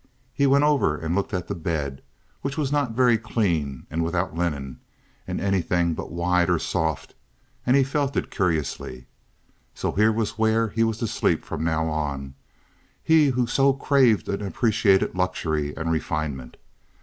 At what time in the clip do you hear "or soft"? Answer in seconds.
6.49-7.13